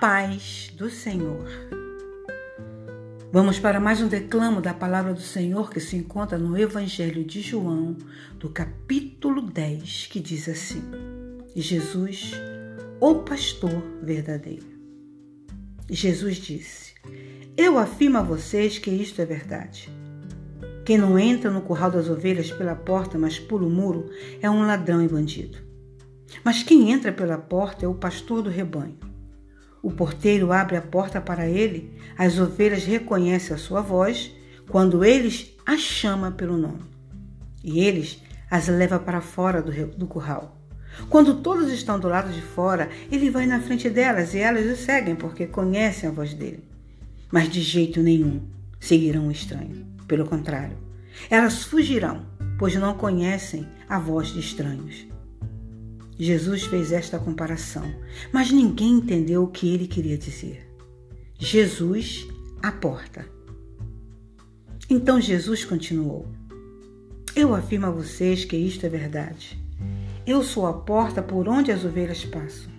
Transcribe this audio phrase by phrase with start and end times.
[0.00, 1.46] paz do Senhor.
[3.30, 7.42] Vamos para mais um declamo da palavra do Senhor que se encontra no Evangelho de
[7.42, 7.98] João,
[8.38, 10.82] do capítulo 10, que diz assim:
[11.54, 12.32] Jesus,
[12.98, 14.64] o pastor verdadeiro.
[15.90, 16.94] Jesus disse:
[17.54, 19.90] Eu afirmo a vocês que isto é verdade.
[20.86, 24.08] Quem não entra no curral das ovelhas pela porta, mas pula o muro,
[24.40, 25.58] é um ladrão e bandido.
[26.42, 29.09] Mas quem entra pela porta é o pastor do rebanho.
[29.82, 34.32] O porteiro abre a porta para ele, as ovelhas reconhecem a sua voz
[34.68, 36.82] quando eles a chama pelo nome.
[37.64, 40.56] E eles as leva para fora do, do curral.
[41.08, 44.76] Quando todos estão do lado de fora, ele vai na frente delas e elas o
[44.76, 46.64] seguem porque conhecem a voz dele.
[47.30, 48.42] Mas de jeito nenhum
[48.78, 49.86] seguirão o estranho.
[50.06, 50.76] Pelo contrário,
[51.30, 52.26] elas fugirão,
[52.58, 55.09] pois não conhecem a voz de estranhos.
[56.22, 57.94] Jesus fez esta comparação,
[58.30, 60.68] mas ninguém entendeu o que ele queria dizer.
[61.38, 62.28] Jesus,
[62.62, 63.24] a porta.
[64.90, 66.28] Então Jesus continuou:
[67.34, 69.58] Eu afirmo a vocês que isto é verdade.
[70.26, 72.70] Eu sou a porta por onde as ovelhas passam.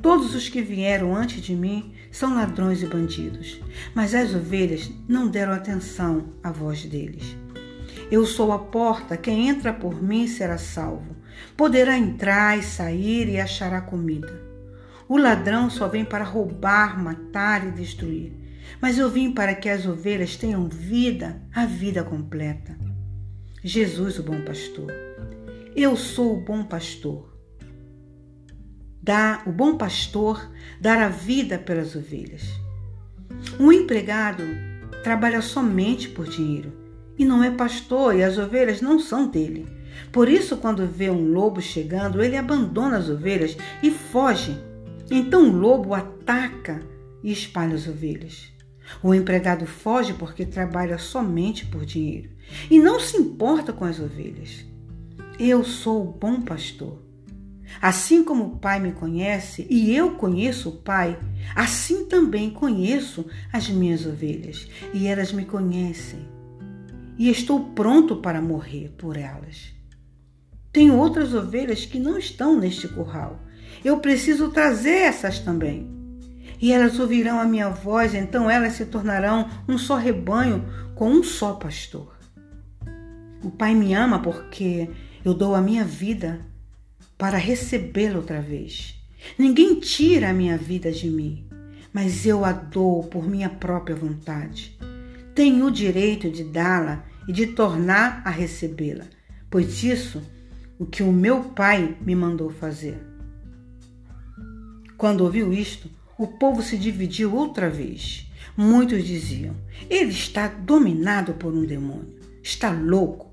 [0.00, 3.60] Todos os que vieram antes de mim são ladrões e bandidos,
[3.94, 7.36] mas as ovelhas não deram atenção à voz deles.
[8.10, 11.14] Eu sou a porta, quem entra por mim será salvo.
[11.56, 14.42] Poderá entrar e sair e achará comida.
[15.08, 18.32] O ladrão só vem para roubar, matar e destruir.
[18.80, 22.76] Mas eu vim para que as ovelhas tenham vida, a vida completa.
[23.62, 24.92] Jesus, o bom pastor.
[25.76, 27.32] Eu sou o bom pastor.
[29.00, 30.50] Dá o bom pastor
[30.80, 32.42] dar a vida pelas ovelhas.
[33.58, 34.42] Um empregado
[35.04, 36.79] trabalha somente por dinheiro
[37.20, 39.68] e não é pastor, e as ovelhas não são dele.
[40.10, 44.58] Por isso, quando vê um lobo chegando, ele abandona as ovelhas e foge.
[45.10, 46.80] Então o lobo ataca
[47.22, 48.50] e espalha as ovelhas.
[49.02, 52.30] O empregado foge porque trabalha somente por dinheiro
[52.70, 54.64] e não se importa com as ovelhas.
[55.38, 57.02] Eu sou o bom pastor.
[57.82, 61.20] Assim como o Pai me conhece e eu conheço o Pai,
[61.54, 66.39] assim também conheço as minhas ovelhas e elas me conhecem
[67.20, 69.74] e estou pronto para morrer por elas.
[70.72, 73.38] Tenho outras ovelhas que não estão neste curral.
[73.84, 75.86] Eu preciso trazer essas também.
[76.58, 80.64] E elas ouvirão a minha voz, então elas se tornarão um só rebanho
[80.94, 82.16] com um só pastor.
[83.44, 84.88] O Pai me ama porque
[85.22, 86.40] eu dou a minha vida
[87.18, 88.98] para recebê-la outra vez.
[89.38, 91.46] Ninguém tira a minha vida de mim,
[91.92, 94.74] mas eu a dou por minha própria vontade.
[95.34, 99.04] Tenho o direito de dá-la e de tornar a recebê-la,
[99.48, 100.20] pois isso
[100.76, 103.00] o que o meu pai me mandou fazer.
[104.96, 105.88] Quando ouviu isto,
[106.18, 108.28] o povo se dividiu outra vez.
[108.56, 109.54] Muitos diziam:
[109.88, 113.30] Ele está dominado por um demônio, está louco.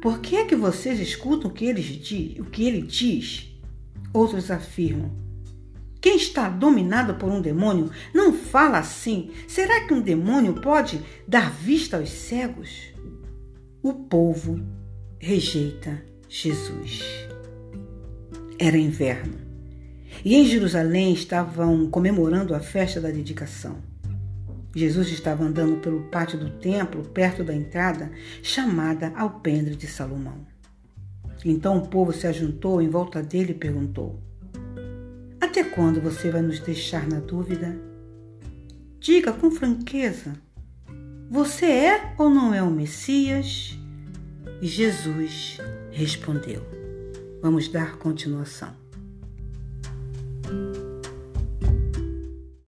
[0.00, 1.88] Por que é que vocês escutam o que, eles,
[2.38, 3.52] o que ele diz?
[4.12, 5.10] Outros afirmam:
[6.00, 9.32] Quem está dominado por um demônio não fala assim.
[9.48, 12.93] Será que um demônio pode dar vista aos cegos?
[13.84, 14.58] O povo
[15.18, 17.02] rejeita Jesus.
[18.58, 19.34] Era inverno
[20.24, 23.76] e em Jerusalém estavam comemorando a festa da dedicação.
[24.74, 28.10] Jesus estava andando pelo pátio do templo, perto da entrada,
[28.42, 30.46] chamada Alpendre de Salomão.
[31.44, 34.18] Então o povo se ajuntou em volta dele e perguntou:
[35.38, 37.78] Até quando você vai nos deixar na dúvida?
[38.98, 40.42] Diga com franqueza
[41.34, 43.76] você é ou não é o Messias?
[44.62, 45.58] E Jesus
[45.90, 46.62] respondeu.
[47.42, 48.83] Vamos dar continuação.